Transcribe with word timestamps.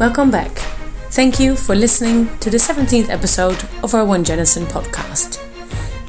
Welcome 0.00 0.30
back. 0.30 0.52
Thank 1.10 1.38
you 1.38 1.54
for 1.54 1.74
listening 1.74 2.34
to 2.38 2.48
the 2.48 2.56
17th 2.56 3.10
episode 3.10 3.62
of 3.82 3.94
our 3.94 4.02
One 4.02 4.24
Janison 4.24 4.64
podcast. 4.64 5.38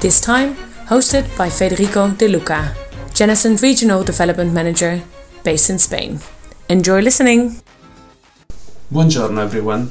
This 0.00 0.18
time, 0.18 0.54
hosted 0.88 1.28
by 1.36 1.50
Federico 1.50 2.08
De 2.08 2.26
Luca, 2.26 2.74
Janison 3.10 3.60
Regional 3.60 4.02
Development 4.02 4.50
Manager 4.50 5.02
based 5.44 5.68
in 5.68 5.78
Spain. 5.78 6.20
Enjoy 6.70 7.02
listening! 7.02 7.60
Buongiorno 8.90 9.42
everyone. 9.42 9.90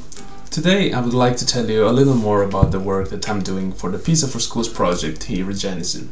Today 0.50 0.92
I 0.92 1.00
would 1.00 1.14
like 1.14 1.38
to 1.38 1.46
tell 1.46 1.70
you 1.70 1.88
a 1.88 1.94
little 1.94 2.16
more 2.16 2.42
about 2.42 2.72
the 2.72 2.80
work 2.80 3.10
that 3.10 3.30
I'm 3.30 3.44
doing 3.44 3.72
for 3.72 3.92
the 3.92 4.00
PISA 4.00 4.30
for 4.30 4.40
Schools 4.40 4.68
project 4.68 5.26
here 5.26 5.48
at 5.48 5.58
Janison. 5.58 6.08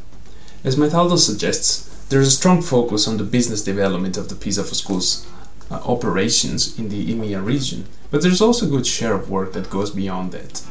As 0.63 0.77
my 0.77 0.90
title 0.90 1.18
suggests, 1.18 1.90
there 2.10 2.21
is 2.21 2.27
a 2.27 2.38
strong 2.38 2.62
focus 2.62 3.08
on 3.08 3.18
the 3.18 3.24
business 3.24 3.63
development 3.63 4.16
of 4.16 4.30
the 4.30 4.35
PISA 4.35 4.63
for 4.63 4.76
Schools 4.76 5.26
operations 5.72 6.78
in 6.78 6.90
the 6.90 7.14
EMEA 7.14 7.44
region, 7.44 7.86
but 8.12 8.22
there's 8.22 8.41
also 8.41 8.66
a 8.66 8.70
good 8.70 8.88
share 8.88 9.14
of 9.14 9.30
work 9.30 9.54
that 9.54 9.70
goes 9.70 9.91
beyond 9.91 10.32
that. 10.32 10.64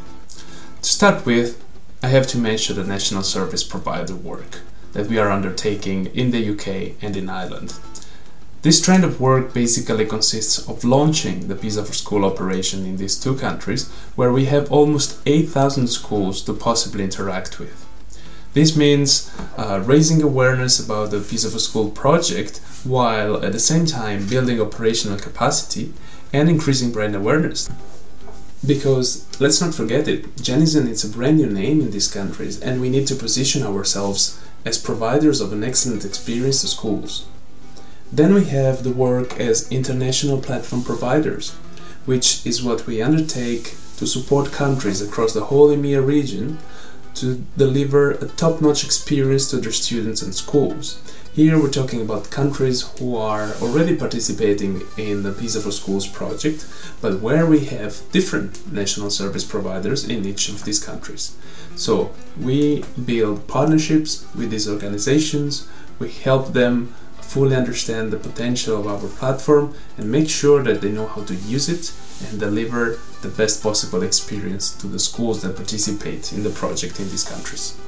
To 0.83 0.89
start 0.89 1.27
with, 1.27 1.65
I 2.03 2.09
have 2.09 2.27
to 2.29 2.39
mention 2.39 2.77
the 2.77 2.85
national 2.85 3.23
service 3.23 3.65
provider 3.65 4.15
work 4.15 4.61
that 4.93 5.09
we 5.09 5.19
are 5.19 5.31
undertaking 5.31 6.07
in 6.07 6.31
the 6.31 6.51
UK 6.51 7.03
and 7.03 7.17
in 7.17 7.29
Ireland. 7.29 7.75
This 8.63 8.81
trend 8.81 9.05
of 9.05 9.21
work 9.21 9.55
basically 9.55 10.05
consists 10.05 10.69
of 10.69 10.83
launching 10.83 11.47
the 11.47 11.55
PISA 11.55 11.85
for 11.85 11.93
School 11.93 12.25
operation 12.25 12.85
in 12.85 12.97
these 12.97 13.17
two 13.19 13.37
countries, 13.37 13.89
where 14.17 14.33
we 14.33 14.47
have 14.47 14.73
almost 14.73 15.21
8,000 15.27 15.87
schools 15.87 16.43
to 16.43 16.53
possibly 16.53 17.05
interact 17.05 17.61
with. 17.61 17.87
This 18.55 18.77
means 18.77 19.31
uh, 19.57 19.81
raising 19.85 20.23
awareness 20.23 20.85
about 20.85 21.13
the 21.13 21.21
PISA 21.21 21.51
for 21.51 21.61
School 21.61 21.91
project 21.91 22.61
while 22.89 23.45
at 23.45 23.53
the 23.53 23.61
same 23.61 23.87
time 23.87 24.27
building 24.27 24.61
operational 24.61 25.19
capacity 25.19 25.93
and 26.33 26.49
increasing 26.49 26.93
brand 26.93 27.15
awareness. 27.15 27.71
Because 28.67 29.27
let's 29.41 29.61
not 29.61 29.75
forget 29.75 30.09
it, 30.09 30.35
Janison 30.37 30.89
is 30.89 31.05
a 31.05 31.09
brand 31.09 31.39
new 31.39 31.47
name 31.47 31.81
in 31.81 31.91
these 31.91 32.13
countries 32.13 32.61
and 32.61 32.81
we 32.81 32.89
need 32.89 33.07
to 33.07 33.15
position 33.15 33.63
ourselves 33.63 34.41
as 34.65 34.79
providers 34.79 35.41
of 35.41 35.53
an 35.53 35.63
excellent 35.63 36.05
experience 36.05 36.63
to 36.63 36.69
schools. 36.69 37.27
Then 38.11 38.35
we 38.35 38.45
have 38.47 38.83
the 38.83 38.93
work 38.93 39.39
as 39.39 39.71
international 39.71 40.41
platform 40.41 40.83
providers, 40.83 41.51
which 42.07 42.45
is 42.47 42.63
what 42.63 42.87
we 42.87 43.03
undertake 43.03 43.77
to 43.99 44.07
support 44.07 44.51
countries 44.51 45.03
across 45.03 45.35
the 45.35 45.45
whole 45.45 45.69
EMEA 45.69 46.05
region 46.05 46.59
to 47.15 47.45
deliver 47.57 48.13
a 48.13 48.27
top-notch 48.29 48.85
experience 48.85 49.51
to 49.51 49.57
their 49.59 49.73
students 49.73 50.23
and 50.23 50.35
schools. 50.35 51.01
Here 51.39 51.57
we're 51.57 51.71
talking 51.71 52.01
about 52.01 52.33
countries 52.33 52.83
who 52.99 53.15
are 53.15 53.53
already 53.63 53.95
participating 53.95 54.83
in 54.97 55.23
the 55.23 55.31
PISA 55.31 55.61
for 55.61 55.71
Schools 55.71 56.05
project, 56.05 56.67
but 57.01 57.21
where 57.21 57.47
we 57.47 57.61
have 57.67 58.03
different 58.11 58.73
national 58.73 59.11
service 59.11 59.45
providers 59.45 60.03
in 60.03 60.25
each 60.25 60.49
of 60.49 60.65
these 60.65 60.85
countries. 60.85 61.37
So 61.77 62.13
we 62.41 62.83
build 63.07 63.47
partnerships 63.47 64.27
with 64.35 64.51
these 64.51 64.69
organizations, 64.69 65.69
we 66.01 66.11
help 66.11 66.55
them 66.55 66.93
fully 67.21 67.55
understand 67.55 68.11
the 68.11 68.17
potential 68.17 68.77
of 68.77 68.89
our 68.89 69.09
platform 69.09 69.77
and 69.97 70.11
make 70.11 70.29
sure 70.29 70.65
that 70.65 70.81
they 70.81 70.91
know 70.91 71.07
how 71.07 71.23
to 71.23 71.37
use 71.37 71.69
it 71.69 71.93
and 72.29 72.41
deliver 72.41 72.99
the 73.23 73.29
best 73.29 73.63
possible 73.63 74.03
experience 74.03 74.73
to 74.73 74.89
the 74.89 74.99
schools 74.99 75.43
that 75.43 75.55
participate 75.55 76.33
in 76.33 76.43
the 76.43 76.51
project 76.51 76.99
in 76.99 77.09
these 77.11 77.23
countries. 77.23 77.79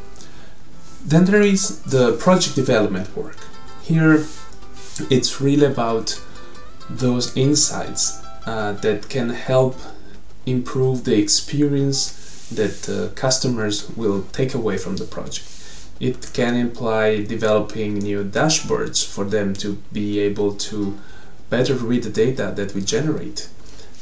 Then 1.04 1.24
there 1.24 1.42
is 1.42 1.80
the 1.82 2.12
project 2.16 2.56
development 2.56 3.16
work. 3.16 3.36
Here 3.82 4.24
it's 5.08 5.40
really 5.40 5.66
about 5.66 6.20
those 6.88 7.36
insights 7.36 8.22
uh, 8.46 8.72
that 8.72 9.08
can 9.08 9.30
help 9.30 9.76
improve 10.46 11.04
the 11.04 11.16
experience 11.16 12.48
that 12.50 12.88
uh, 12.88 13.14
customers 13.14 13.88
will 13.96 14.24
take 14.32 14.54
away 14.54 14.76
from 14.76 14.96
the 14.96 15.04
project. 15.04 15.46
It 16.00 16.32
can 16.32 16.54
imply 16.56 17.22
developing 17.24 17.98
new 17.98 18.24
dashboards 18.24 19.04
for 19.06 19.24
them 19.24 19.54
to 19.54 19.82
be 19.92 20.18
able 20.18 20.54
to 20.54 20.98
better 21.50 21.74
read 21.74 22.04
the 22.04 22.10
data 22.10 22.52
that 22.56 22.74
we 22.74 22.80
generate 22.82 23.48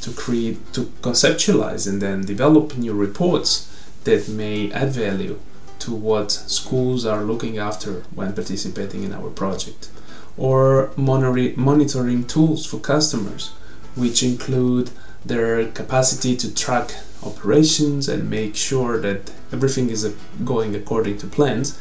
to 0.03 0.13
create 0.13 0.73
to 0.73 0.83
conceptualize 1.03 1.89
and 1.89 2.01
then 2.01 2.25
develop 2.25 2.77
new 2.77 2.93
reports 2.93 3.69
that 4.05 4.29
may 4.29 4.71
add 4.73 4.91
value 4.91 5.39
to 5.81 5.93
what 5.93 6.31
schools 6.31 7.05
are 7.07 7.23
looking 7.23 7.59
after 7.59 8.03
when 8.15 8.33
participating 8.33 9.03
in 9.05 9.13
our 9.13 9.31
project 9.31 9.91
or 10.37 10.91
monitoring 10.97 12.25
tools 12.27 12.65
for 12.65 12.79
customers 12.79 13.49
which 13.97 14.23
include 14.23 14.91
their 15.25 15.67
capacity 15.73 16.37
to 16.37 16.55
track 16.55 16.95
operations 17.25 18.09
and 18.09 18.31
make 18.31 18.55
sure 18.55 19.01
that 19.01 19.33
everything 19.53 19.91
is 19.91 20.05
going 20.45 20.75
according 20.75 21.19
to 21.19 21.27
plans 21.27 21.79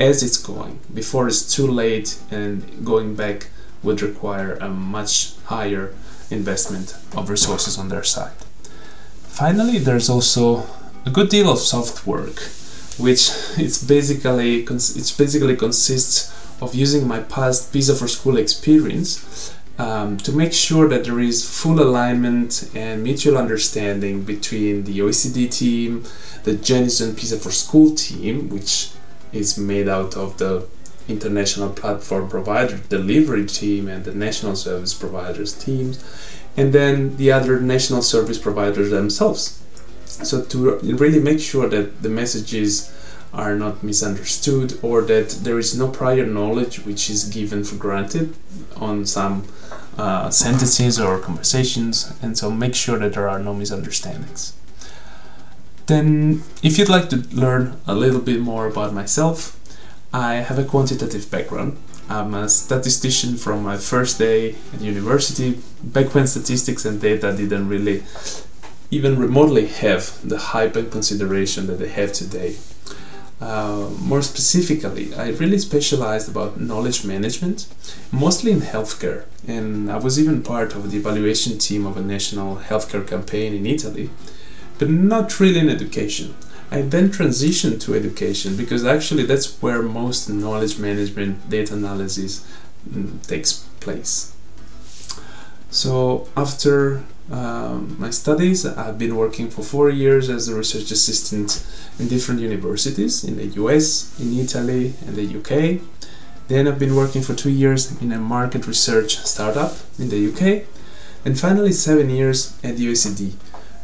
as 0.00 0.22
it's 0.22 0.36
going 0.36 0.78
before 0.94 1.28
it's 1.28 1.54
too 1.54 1.66
late 1.66 2.18
and 2.30 2.84
going 2.84 3.14
back 3.14 3.48
would 3.82 4.00
require 4.00 4.54
a 4.54 4.68
much 4.68 5.34
higher 5.44 5.94
investment 6.30 6.96
of 7.16 7.30
resources 7.30 7.78
on 7.78 7.88
their 7.88 8.04
side. 8.04 8.36
Finally, 9.24 9.78
there's 9.78 10.08
also 10.08 10.66
a 11.06 11.10
good 11.10 11.28
deal 11.28 11.50
of 11.50 11.58
soft 11.58 12.06
work, 12.06 12.42
which 12.98 13.30
it's 13.56 13.82
basically 13.82 14.62
it's 14.62 15.12
basically 15.12 15.56
consists 15.56 16.34
of 16.60 16.74
using 16.74 17.06
my 17.06 17.20
past 17.20 17.72
PISA 17.72 17.94
for 17.94 18.08
School 18.08 18.36
experience 18.36 19.54
um, 19.78 20.16
to 20.18 20.32
make 20.32 20.52
sure 20.52 20.88
that 20.88 21.04
there 21.04 21.20
is 21.20 21.48
full 21.48 21.80
alignment 21.80 22.68
and 22.74 23.02
mutual 23.02 23.38
understanding 23.38 24.24
between 24.24 24.82
the 24.84 24.98
OECD 24.98 25.48
team, 25.50 26.02
the 26.42 26.54
Janison 26.54 27.16
PISA 27.16 27.38
for 27.38 27.52
School 27.52 27.94
team, 27.94 28.48
which 28.48 28.90
is 29.32 29.56
made 29.56 29.88
out 29.88 30.16
of 30.16 30.38
the 30.38 30.66
international 31.06 31.70
platform 31.70 32.28
provider 32.28 32.78
delivery 32.88 33.46
team 33.46 33.88
and 33.88 34.04
the 34.04 34.14
national 34.14 34.56
service 34.56 34.92
providers 34.92 35.52
teams 35.54 36.04
and 36.56 36.72
then 36.72 37.16
the 37.16 37.32
other 37.32 37.60
national 37.60 38.02
service 38.02 38.38
providers 38.38 38.90
themselves 38.90 39.57
so 40.22 40.42
to 40.42 40.78
really 40.78 41.20
make 41.20 41.40
sure 41.40 41.68
that 41.68 42.02
the 42.02 42.08
messages 42.08 42.94
are 43.32 43.54
not 43.54 43.82
misunderstood 43.82 44.78
or 44.82 45.02
that 45.02 45.30
there 45.42 45.58
is 45.58 45.78
no 45.78 45.88
prior 45.88 46.24
knowledge 46.24 46.84
which 46.84 47.10
is 47.10 47.24
given 47.24 47.62
for 47.62 47.76
granted 47.76 48.34
on 48.76 49.04
some 49.04 49.44
uh, 49.98 50.30
sentences 50.30 50.98
or 50.98 51.18
conversations 51.18 52.12
and 52.22 52.38
so 52.38 52.50
make 52.50 52.74
sure 52.74 52.98
that 52.98 53.12
there 53.12 53.28
are 53.28 53.38
no 53.38 53.52
misunderstandings 53.52 54.54
then 55.86 56.42
if 56.62 56.78
you'd 56.78 56.88
like 56.88 57.08
to 57.10 57.16
learn 57.32 57.78
a 57.86 57.94
little 57.94 58.20
bit 58.20 58.40
more 58.40 58.66
about 58.66 58.94
myself 58.94 59.58
I 60.12 60.36
have 60.36 60.58
a 60.58 60.64
quantitative 60.64 61.30
background. 61.30 61.76
I'm 62.08 62.32
a 62.32 62.48
statistician 62.48 63.36
from 63.36 63.62
my 63.62 63.76
first 63.76 64.18
day 64.18 64.54
at 64.72 64.80
university, 64.80 65.58
back 65.82 66.14
when 66.14 66.26
statistics 66.26 66.86
and 66.86 66.98
data 66.98 67.36
didn't 67.36 67.68
really 67.68 68.02
even 68.90 69.18
remotely 69.18 69.66
have 69.66 70.18
the 70.28 70.38
hype 70.38 70.76
and 70.76 70.90
consideration 70.90 71.66
that 71.66 71.78
they 71.78 71.88
have 71.88 72.12
today. 72.12 72.56
Uh, 73.40 73.88
more 74.00 74.22
specifically, 74.22 75.14
I 75.14 75.28
really 75.30 75.58
specialized 75.58 76.28
about 76.28 76.60
knowledge 76.60 77.04
management, 77.04 77.66
mostly 78.10 78.50
in 78.50 78.60
healthcare, 78.60 79.26
and 79.46 79.90
I 79.92 79.98
was 79.98 80.18
even 80.18 80.42
part 80.42 80.74
of 80.74 80.90
the 80.90 80.96
evaluation 80.96 81.58
team 81.58 81.86
of 81.86 81.96
a 81.96 82.02
national 82.02 82.56
healthcare 82.56 83.06
campaign 83.06 83.54
in 83.54 83.64
Italy, 83.64 84.10
but 84.78 84.90
not 84.90 85.38
really 85.38 85.60
in 85.60 85.68
education. 85.68 86.34
I 86.70 86.82
then 86.82 87.10
transitioned 87.10 87.80
to 87.82 87.94
education 87.94 88.56
because 88.56 88.84
actually 88.84 89.24
that's 89.24 89.62
where 89.62 89.82
most 89.82 90.28
knowledge 90.28 90.78
management 90.78 91.48
data 91.48 91.74
analysis 91.74 92.46
mm, 92.90 93.24
takes 93.26 93.64
place. 93.80 94.34
So 95.70 96.28
after 96.36 97.04
um, 97.30 97.96
my 97.98 98.10
studies, 98.10 98.64
I've 98.64 98.98
been 98.98 99.14
working 99.16 99.50
for 99.50 99.62
four 99.62 99.90
years 99.90 100.30
as 100.30 100.48
a 100.48 100.54
research 100.54 100.90
assistant 100.90 101.66
in 101.98 102.08
different 102.08 102.40
universities 102.40 103.22
in 103.22 103.36
the 103.36 103.46
US, 103.62 104.18
in 104.18 104.38
Italy, 104.38 104.94
and 105.06 105.14
the 105.14 105.26
UK. 105.38 105.82
Then 106.48 106.66
I've 106.66 106.78
been 106.78 106.96
working 106.96 107.20
for 107.20 107.34
two 107.34 107.50
years 107.50 108.00
in 108.00 108.12
a 108.12 108.18
market 108.18 108.66
research 108.66 109.18
startup 109.18 109.76
in 109.98 110.08
the 110.08 110.32
UK, 110.32 110.64
and 111.24 111.38
finally 111.38 111.72
seven 111.72 112.08
years 112.08 112.56
at 112.64 112.78
the 112.78 112.90
OECD, 112.90 113.34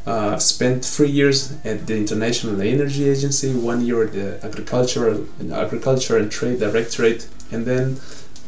uh, 0.07 0.39
spent 0.39 0.83
three 0.83 1.11
years 1.11 1.53
at 1.65 1.87
the 1.87 1.97
International 1.97 2.61
Energy 2.63 3.09
Agency, 3.09 3.55
one 3.55 3.85
year 3.85 4.05
at 4.05 4.13
the 4.15 4.43
Agricultural 4.43 5.27
Agriculture 5.53 6.17
and 6.17 6.31
Trade 6.31 6.61
Directorate, 6.61 7.29
and 7.53 7.67
then 7.67 8.01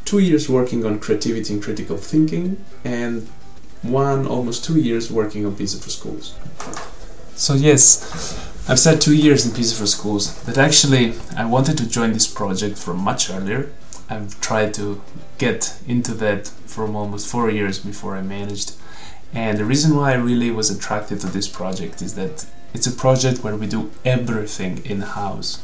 two 0.06 0.20
years 0.20 0.48
working 0.48 0.86
on 0.86 0.98
creativity 0.98 1.52
and 1.52 1.62
critical 1.62 1.98
thinking, 1.98 2.64
and 2.84 3.28
one 3.82 4.26
almost 4.26 4.64
two 4.64 4.80
years 4.80 5.10
working 5.10 5.46
on 5.46 5.56
PISA 5.56 5.78
for 5.78 5.90
Schools. 5.90 6.34
So 7.34 7.54
yes, 7.54 8.02
I've 8.68 8.78
said 8.78 9.00
two 9.00 9.14
years 9.14 9.46
in 9.46 9.54
PISA 9.54 9.76
for 9.76 9.86
Schools, 9.86 10.42
but 10.44 10.58
actually 10.58 11.14
I 11.36 11.44
wanted 11.44 11.78
to 11.78 11.88
join 11.88 12.12
this 12.12 12.26
project 12.26 12.78
from 12.78 12.98
much 12.98 13.30
earlier. 13.30 13.70
I've 14.08 14.40
tried 14.40 14.74
to 14.74 15.02
get 15.38 15.78
into 15.86 16.14
that 16.14 16.48
from 16.66 16.96
almost 16.96 17.26
four 17.26 17.50
years 17.50 17.78
before 17.78 18.16
I 18.16 18.22
managed 18.22 18.72
And 19.32 19.58
the 19.58 19.64
reason 19.64 19.96
why 19.96 20.12
I 20.12 20.16
really 20.16 20.50
was 20.50 20.70
attracted 20.70 21.20
to 21.20 21.26
this 21.26 21.48
project 21.48 22.00
is 22.00 22.14
that 22.14 22.46
it's 22.72 22.86
a 22.86 22.92
project 22.92 23.42
where 23.42 23.56
we 23.56 23.66
do 23.66 23.90
everything 24.04 24.84
in 24.84 25.00
house 25.02 25.62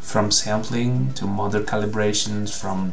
from 0.00 0.30
sampling 0.30 1.12
to 1.14 1.26
model 1.26 1.62
calibrations, 1.62 2.58
from 2.58 2.92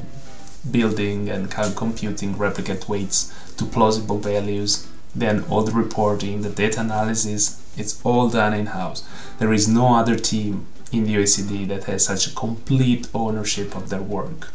building 0.70 1.30
and 1.30 1.52
computing 1.76 2.38
replicate 2.38 2.88
weights 2.88 3.34
to 3.58 3.66
plausible 3.66 4.20
values, 4.20 4.88
then 5.16 5.44
all 5.50 5.64
the 5.64 5.72
reporting, 5.72 6.42
the 6.42 6.50
data 6.50 6.82
analysis, 6.82 7.62
it's 7.78 8.00
all 8.04 8.30
done 8.30 8.54
in 8.54 8.68
house. 8.68 9.08
There 9.40 9.54
is 9.54 9.68
no 9.68 9.96
other 9.96 10.16
team 10.16 10.68
in 10.92 11.04
the 11.06 11.16
OECD 11.16 11.68
that 11.68 11.86
has 11.86 12.06
such 12.06 12.28
a 12.28 12.36
complete 12.36 13.08
ownership 13.14 13.76
of 13.76 13.90
their 13.90 14.02
work. 14.02 14.50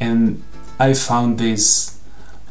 And 0.00 0.42
I 0.78 0.94
found 0.94 1.38
this 1.38 1.98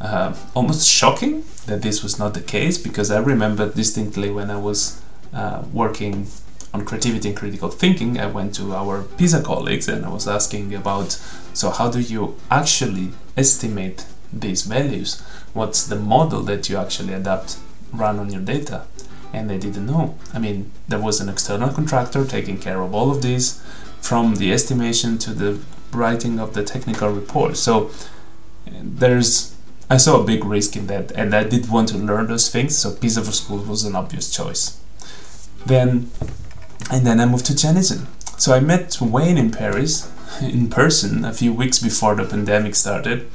uh, 0.01 0.35
almost 0.53 0.87
shocking 0.87 1.43
that 1.67 1.81
this 1.81 2.03
was 2.03 2.19
not 2.19 2.33
the 2.33 2.41
case 2.41 2.77
because 2.77 3.11
I 3.11 3.19
remember 3.19 3.69
distinctly 3.69 4.29
when 4.29 4.49
I 4.51 4.57
was 4.57 5.01
uh, 5.33 5.63
working 5.73 6.27
on 6.75 6.85
creativity 6.85 7.29
and 7.29 7.37
critical 7.37 7.69
thinking, 7.69 8.19
I 8.19 8.27
went 8.27 8.53
to 8.55 8.75
our 8.75 9.03
PISA 9.17 9.41
colleagues 9.43 9.87
and 9.87 10.05
I 10.05 10.09
was 10.09 10.27
asking 10.27 10.75
about 10.75 11.13
so, 11.53 11.69
how 11.69 11.89
do 11.89 12.01
you 12.01 12.35
actually 12.51 13.11
estimate 13.37 14.05
these 14.33 14.63
values? 14.63 15.21
What's 15.53 15.87
the 15.87 15.95
model 15.95 16.41
that 16.43 16.69
you 16.69 16.75
actually 16.77 17.13
adapt, 17.13 17.57
run 17.93 18.19
on 18.19 18.29
your 18.29 18.41
data? 18.41 18.87
And 19.31 19.49
they 19.49 19.57
didn't 19.57 19.85
know. 19.85 20.17
I 20.33 20.39
mean, 20.39 20.71
there 20.89 20.99
was 20.99 21.21
an 21.21 21.29
external 21.29 21.69
contractor 21.69 22.25
taking 22.25 22.57
care 22.57 22.81
of 22.81 22.93
all 22.93 23.09
of 23.09 23.21
this, 23.21 23.61
from 24.01 24.35
the 24.35 24.51
estimation 24.51 25.17
to 25.19 25.33
the 25.33 25.59
writing 25.93 26.39
of 26.39 26.53
the 26.53 26.63
technical 26.63 27.09
report. 27.09 27.55
So, 27.57 27.89
there's 28.67 29.55
I 29.89 29.97
saw 29.97 30.19
a 30.19 30.25
big 30.25 30.43
risk 30.43 30.75
in 30.75 30.87
that, 30.87 31.11
and 31.11 31.33
I 31.33 31.43
did 31.43 31.69
want 31.69 31.89
to 31.89 31.97
learn 31.97 32.27
those 32.27 32.49
things. 32.49 32.77
So, 32.77 32.91
PISA 32.91 33.21
for 33.23 33.31
Schools 33.31 33.67
was 33.67 33.83
an 33.85 33.95
obvious 33.95 34.29
choice. 34.35 34.79
Then 35.65 36.11
and 36.91 37.05
then 37.05 37.19
I 37.19 37.25
moved 37.25 37.45
to 37.47 37.53
Janison. 37.53 38.07
So 38.39 38.53
I 38.53 38.59
met 38.59 38.99
Wayne 39.01 39.37
in 39.37 39.51
Paris 39.51 40.11
in 40.41 40.69
person 40.69 41.23
a 41.25 41.33
few 41.33 41.53
weeks 41.53 41.79
before 41.79 42.15
the 42.15 42.25
pandemic 42.25 42.75
started. 42.75 43.27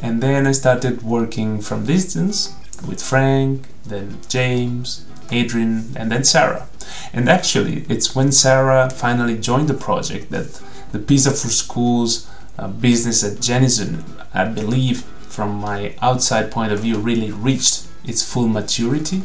And 0.00 0.22
then 0.22 0.46
I 0.46 0.52
started 0.52 1.02
working 1.02 1.60
from 1.60 1.86
distance 1.86 2.54
with 2.86 3.02
Frank, 3.02 3.66
then 3.84 4.18
James, 4.28 5.04
Adrian, 5.30 5.92
and 5.96 6.10
then 6.10 6.24
Sarah. 6.24 6.68
And 7.12 7.28
actually, 7.28 7.84
it's 7.88 8.14
when 8.14 8.32
Sarah 8.32 8.90
finally 8.90 9.38
joined 9.38 9.68
the 9.68 9.74
project 9.74 10.30
that 10.30 10.60
the 10.92 10.98
PISA 10.98 11.30
for 11.30 11.48
Schools 11.48 12.28
uh, 12.58 12.68
business 12.68 13.24
at 13.24 13.38
Janison, 13.38 14.02
I 14.34 14.44
believe, 14.44 15.02
from 15.02 15.54
my 15.54 15.94
outside 16.02 16.50
point 16.50 16.72
of 16.72 16.80
view, 16.80 16.98
really 16.98 17.32
reached 17.32 17.86
its 18.04 18.22
full 18.22 18.48
maturity. 18.48 19.22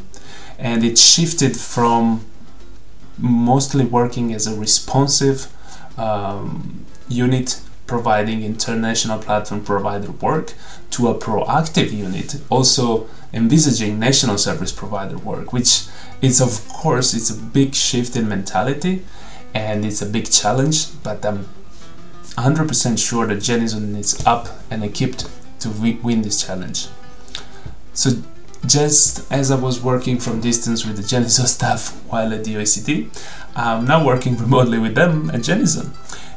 And 0.57 0.83
it 0.83 0.97
shifted 0.97 1.57
from 1.57 2.25
mostly 3.17 3.85
working 3.85 4.33
as 4.33 4.47
a 4.47 4.59
responsive 4.59 5.51
um, 5.97 6.85
unit 7.09 7.61
providing 7.85 8.43
international 8.43 9.17
platform 9.17 9.63
provider 9.63 10.11
work 10.11 10.53
to 10.89 11.07
a 11.07 11.15
proactive 11.15 11.91
unit 11.91 12.35
also 12.49 13.07
envisaging 13.33 13.97
national 13.97 14.37
service 14.37 14.71
provider 14.71 15.17
work 15.17 15.53
which 15.53 15.85
is 16.21 16.41
of 16.41 16.67
course 16.69 17.13
it's 17.13 17.29
a 17.29 17.35
big 17.35 17.73
shift 17.73 18.15
in 18.15 18.27
mentality 18.27 19.05
and 19.53 19.85
it's 19.85 20.01
a 20.01 20.05
big 20.05 20.29
challenge 20.29 20.87
but 21.01 21.25
i'm 21.25 21.47
100% 22.37 22.99
sure 23.03 23.25
that 23.25 23.39
Janison 23.39 23.97
is 23.97 24.23
up 24.25 24.47
and 24.69 24.83
equipped 24.83 25.27
to 25.59 25.69
win 25.69 26.21
this 26.21 26.45
challenge. 26.45 26.87
So 27.93 28.11
just 28.65 29.31
as 29.31 29.51
I 29.51 29.55
was 29.55 29.81
working 29.81 30.17
from 30.17 30.41
distance 30.41 30.85
with 30.85 30.97
the 30.97 31.03
Janison 31.03 31.47
staff 31.47 31.91
while 32.09 32.33
at 32.33 32.43
the 32.43 32.55
OECD, 32.55 33.09
I'm 33.55 33.85
now 33.85 34.05
working 34.05 34.37
remotely 34.37 34.79
with 34.79 34.95
them 34.95 35.29
at 35.29 35.41
Janison. 35.41 35.91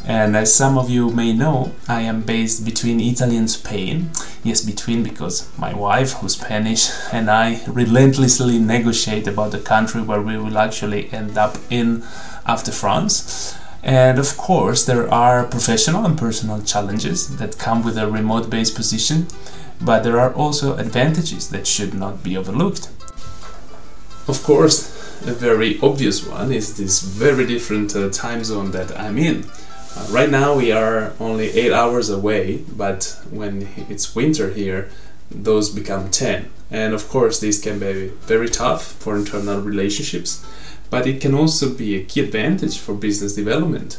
And 0.07 0.35
as 0.35 0.55
some 0.55 0.79
of 0.79 0.89
you 0.89 1.11
may 1.11 1.33
know, 1.33 1.73
I 1.87 2.01
am 2.03 2.23
based 2.23 2.65
between 2.65 3.01
Italy 3.01 3.37
and 3.37 3.51
Spain. 3.51 4.11
Yes, 4.43 4.63
between 4.63 5.03
because 5.03 5.49
my 5.59 5.75
wife, 5.75 6.13
who's 6.15 6.35
Spanish, 6.35 6.89
and 7.13 7.31
I 7.31 7.63
relentlessly 7.67 8.59
negotiate 8.59 9.27
about 9.27 9.53
the 9.53 9.61
country 9.61 10.01
where 10.01 10.23
we 10.23 10.39
will 10.39 10.57
actually 10.57 11.13
end 11.13 11.37
up 11.37 11.59
in 11.69 12.03
after 12.47 12.73
France. 12.73 13.55
And 13.83 14.19
of 14.19 14.37
course, 14.37 14.85
there 14.85 15.13
are 15.13 15.45
professional 15.45 16.05
and 16.05 16.19
personal 16.19 16.63
challenges 16.63 17.37
that 17.37 17.59
come 17.59 17.83
with 17.83 17.99
a 17.99 18.11
remote 18.11 18.51
based 18.51 18.75
position 18.75 19.27
but 19.81 20.03
there 20.03 20.21
are 20.21 20.33
also 20.35 20.77
advantages 20.77 21.49
that 21.51 21.67
should 21.67 21.95
not 21.95 22.23
be 22.23 22.37
overlooked. 22.37 22.89
Of 24.29 24.43
course, 24.45 24.89
a 25.27 25.33
very 25.33 25.81
obvious 25.81 26.27
one 26.27 26.53
is 26.53 26.77
this 26.77 27.01
very 27.01 27.47
different 27.47 27.97
uh, 27.97 28.11
time 28.11 28.45
zone 28.45 28.71
that 28.73 28.99
I'm 28.99 29.19
in. 29.19 29.45
Uh, 29.97 30.07
right 30.11 30.31
now 30.31 30.55
we 30.55 30.71
are 30.71 31.13
only 31.19 31.51
8 31.51 31.73
hours 31.73 32.11
away, 32.11 32.59
but 32.77 33.19
when 33.31 33.69
it's 33.89 34.15
winter 34.15 34.51
here, 34.51 34.89
those 35.31 35.71
become 35.71 36.11
10. 36.11 36.51
And 36.71 36.95
of 36.95 37.09
course, 37.09 37.41
this 37.41 37.61
can 37.61 37.79
be 37.79 38.09
very 38.23 38.49
tough 38.49 38.85
for 38.85 39.17
internal 39.17 39.61
relationships, 39.61 40.45
but 40.91 41.07
it 41.07 41.21
can 41.21 41.35
also 41.35 41.75
be 41.75 41.97
a 41.97 42.05
key 42.05 42.21
advantage 42.21 42.79
for 42.79 42.95
business 42.95 43.35
development 43.35 43.99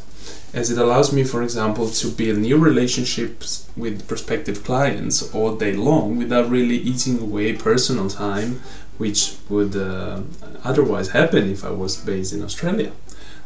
as 0.53 0.69
it 0.69 0.77
allows 0.77 1.13
me, 1.13 1.23
for 1.23 1.41
example, 1.41 1.89
to 1.89 2.07
build 2.09 2.39
new 2.39 2.57
relationships 2.57 3.69
with 3.77 4.07
prospective 4.07 4.63
clients 4.63 5.33
all 5.33 5.55
day 5.55 5.73
long 5.73 6.17
without 6.17 6.49
really 6.49 6.77
eating 6.77 7.19
away 7.19 7.53
personal 7.53 8.09
time, 8.09 8.61
which 8.97 9.35
would 9.49 9.75
uh, 9.75 10.21
otherwise 10.63 11.09
happen 11.09 11.49
if 11.49 11.63
I 11.63 11.71
was 11.71 11.97
based 11.97 12.33
in 12.33 12.43
Australia. 12.43 12.91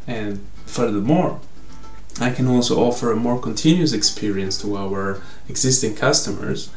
And 0.08 0.46
furthermore, 0.66 1.40
I 2.20 2.32
can 2.32 2.48
also 2.48 2.80
offer 2.80 3.12
a 3.12 3.16
more 3.16 3.40
continuous 3.40 3.94
experience 3.94 4.60
to 4.62 4.78
our 4.78 5.22
existing 5.48 5.96
customers 5.96 6.72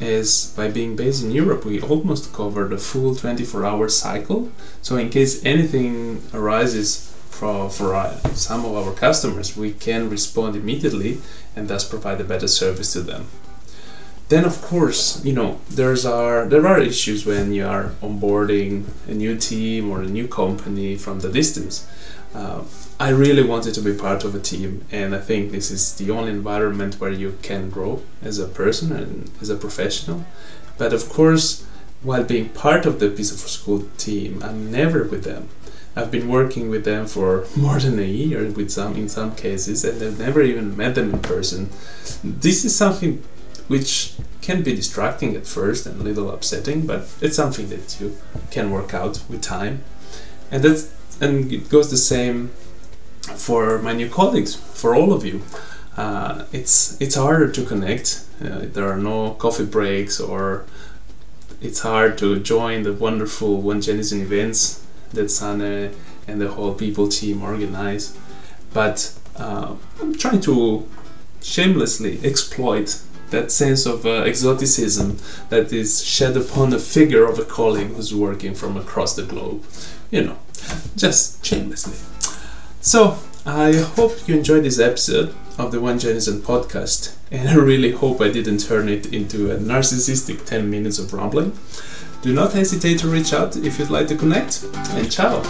as 0.00 0.52
by 0.56 0.68
being 0.68 0.96
based 0.96 1.22
in 1.22 1.30
Europe 1.30 1.64
we 1.64 1.80
almost 1.80 2.32
cover 2.32 2.66
the 2.66 2.76
full 2.76 3.14
24 3.14 3.64
hour 3.64 3.88
cycle 3.88 4.50
so 4.82 4.96
in 4.96 5.08
case 5.08 5.44
anything 5.44 6.20
arises 6.34 7.11
for, 7.32 7.68
for 7.70 7.94
our, 7.94 8.14
some 8.34 8.64
of 8.64 8.74
our 8.76 8.92
customers, 8.92 9.56
we 9.56 9.72
can 9.72 10.08
respond 10.08 10.54
immediately 10.54 11.18
and 11.56 11.68
thus 11.68 11.88
provide 11.88 12.20
a 12.20 12.24
better 12.24 12.48
service 12.48 12.92
to 12.92 13.00
them. 13.00 13.26
Then, 14.28 14.44
of 14.44 14.62
course, 14.62 15.22
you 15.24 15.34
know 15.34 15.60
there's 15.68 16.06
are 16.06 16.46
there 16.46 16.66
are 16.66 16.80
issues 16.80 17.26
when 17.26 17.52
you 17.52 17.66
are 17.66 17.92
onboarding 18.00 18.84
a 19.06 19.12
new 19.12 19.36
team 19.36 19.90
or 19.90 20.00
a 20.00 20.06
new 20.06 20.26
company 20.26 20.96
from 20.96 21.20
the 21.20 21.28
distance. 21.28 21.86
Uh, 22.34 22.62
I 22.98 23.10
really 23.10 23.42
wanted 23.42 23.74
to 23.74 23.82
be 23.82 23.92
part 23.92 24.24
of 24.24 24.34
a 24.34 24.40
team, 24.40 24.86
and 24.90 25.14
I 25.14 25.18
think 25.18 25.50
this 25.50 25.70
is 25.70 25.94
the 25.96 26.10
only 26.10 26.30
environment 26.30 27.00
where 27.00 27.10
you 27.10 27.36
can 27.42 27.68
grow 27.68 28.00
as 28.22 28.38
a 28.38 28.46
person 28.46 28.92
and 28.92 29.30
as 29.42 29.50
a 29.50 29.56
professional. 29.56 30.24
But 30.78 30.94
of 30.94 31.08
course, 31.10 31.66
while 32.02 32.24
being 32.24 32.48
part 32.48 32.86
of 32.86 33.00
the 33.00 33.10
PISA 33.10 33.36
for 33.36 33.48
School 33.48 33.82
team, 33.98 34.40
I'm 34.42 34.70
never 34.70 35.04
with 35.04 35.24
them. 35.24 35.48
I've 35.94 36.10
been 36.10 36.28
working 36.28 36.70
with 36.70 36.84
them 36.84 37.06
for 37.06 37.46
more 37.54 37.78
than 37.78 37.98
a 37.98 38.02
year 38.02 38.50
with 38.50 38.70
some 38.70 38.96
in 38.96 39.08
some 39.08 39.34
cases 39.34 39.84
and 39.84 40.02
I've 40.02 40.18
never 40.18 40.40
even 40.42 40.76
met 40.76 40.94
them 40.94 41.12
in 41.12 41.20
person. 41.20 41.68
This 42.24 42.64
is 42.64 42.74
something 42.74 43.22
which 43.68 44.14
can 44.40 44.62
be 44.62 44.74
distracting 44.74 45.36
at 45.36 45.46
first 45.46 45.86
and 45.86 46.00
a 46.00 46.04
little 46.04 46.30
upsetting, 46.30 46.86
but 46.86 47.08
it's 47.20 47.36
something 47.36 47.68
that 47.68 48.00
you 48.00 48.16
can 48.50 48.70
work 48.70 48.94
out 48.94 49.22
with 49.28 49.42
time. 49.42 49.84
And 50.50 50.62
that's 50.62 50.92
and 51.20 51.52
it 51.52 51.68
goes 51.68 51.90
the 51.90 51.96
same 51.96 52.48
for 53.36 53.78
my 53.78 53.92
new 53.92 54.08
colleagues, 54.08 54.54
for 54.54 54.94
all 54.94 55.12
of 55.12 55.24
you. 55.24 55.42
Uh, 55.96 56.46
it's 56.52 57.00
it's 57.00 57.14
harder 57.14 57.50
to 57.50 57.64
connect. 57.64 58.24
Uh, 58.42 58.60
there 58.62 58.90
are 58.90 58.96
no 58.96 59.34
coffee 59.34 59.64
breaks, 59.64 60.18
or 60.18 60.64
it's 61.60 61.80
hard 61.80 62.18
to 62.18 62.40
join 62.40 62.82
the 62.82 62.92
wonderful 62.92 63.60
One 63.60 63.80
Janison 63.80 64.20
events 64.22 64.81
that 65.14 65.26
Sanne 65.26 65.94
and 66.26 66.40
the 66.40 66.48
whole 66.48 66.74
people 66.74 67.08
team 67.08 67.42
organize. 67.42 68.16
But 68.72 69.12
uh, 69.36 69.74
I'm 70.00 70.14
trying 70.16 70.40
to 70.42 70.88
shamelessly 71.40 72.20
exploit 72.24 73.02
that 73.30 73.50
sense 73.50 73.86
of 73.86 74.06
uh, 74.06 74.22
exoticism 74.22 75.18
that 75.48 75.72
is 75.72 76.04
shed 76.04 76.36
upon 76.36 76.72
a 76.72 76.78
figure 76.78 77.24
of 77.24 77.38
a 77.38 77.44
colleague 77.44 77.88
who's 77.88 78.14
working 78.14 78.54
from 78.54 78.76
across 78.76 79.16
the 79.16 79.22
globe. 79.22 79.64
You 80.10 80.24
know, 80.24 80.38
just 80.96 81.44
shamelessly. 81.44 81.96
So, 82.80 83.18
I 83.44 83.72
hope 83.72 84.28
you 84.28 84.36
enjoyed 84.36 84.64
this 84.64 84.78
episode 84.78 85.34
of 85.58 85.72
the 85.72 85.80
One 85.80 85.98
Janison 85.98 86.40
podcast, 86.40 87.14
and 87.30 87.48
I 87.48 87.54
really 87.54 87.92
hope 87.92 88.20
I 88.20 88.30
didn't 88.30 88.58
turn 88.58 88.88
it 88.88 89.12
into 89.12 89.50
a 89.50 89.56
narcissistic 89.56 90.44
10 90.44 90.70
minutes 90.70 90.98
of 90.98 91.12
rambling. 91.12 91.58
Do 92.22 92.32
not 92.32 92.52
hesitate 92.52 93.00
to 93.00 93.08
reach 93.08 93.32
out 93.32 93.56
if 93.56 93.80
you'd 93.80 93.90
like 93.90 94.06
to 94.06 94.16
connect, 94.16 94.62
and 94.92 95.10
ciao! 95.10 95.42